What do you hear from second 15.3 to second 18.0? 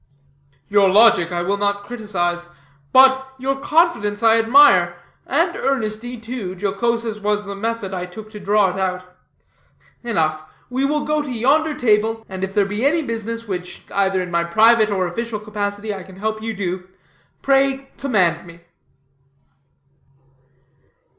capacity, I can help you do, pray